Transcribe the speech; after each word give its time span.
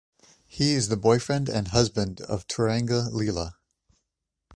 He 0.47 0.73
is 0.73 0.87
the 0.87 0.97
boyfriend 0.97 1.47
and 1.47 1.67
husband 1.67 2.21
of 2.21 2.47
Turanga 2.47 3.11
Leela. 3.11 3.57